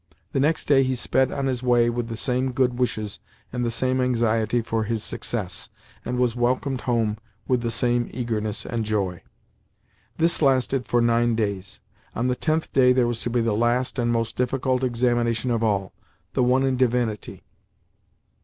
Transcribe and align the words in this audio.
The 0.31 0.39
next 0.39 0.65
day, 0.65 0.81
he 0.81 0.95
sped 0.95 1.31
on 1.31 1.45
his 1.45 1.61
way 1.61 1.87
with 1.87 2.07
the 2.07 2.17
same 2.17 2.53
good 2.53 2.79
wishes 2.79 3.19
and 3.53 3.63
the 3.63 3.69
same 3.69 4.01
anxiety 4.01 4.63
for 4.63 4.85
his 4.85 5.03
success, 5.03 5.69
and 6.03 6.17
was 6.17 6.35
welcomed 6.35 6.81
home 6.81 7.19
with 7.47 7.61
the 7.61 7.69
same 7.69 8.09
eagerness 8.11 8.65
and 8.65 8.83
joy. 8.83 9.21
This 10.17 10.41
lasted 10.41 10.87
for 10.87 11.01
nine 11.01 11.35
days. 11.35 11.81
On 12.15 12.29
the 12.29 12.35
tenth 12.35 12.73
day 12.73 12.93
there 12.93 13.05
was 13.05 13.21
to 13.21 13.29
be 13.29 13.41
the 13.41 13.53
last 13.53 13.99
and 13.99 14.11
most 14.11 14.35
difficult 14.35 14.83
examination 14.83 15.51
of 15.51 15.61
all—the 15.63 16.43
one 16.43 16.63
in 16.63 16.77
divinity. 16.77 17.43